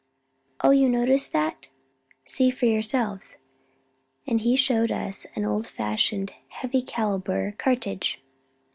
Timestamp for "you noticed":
0.71-1.31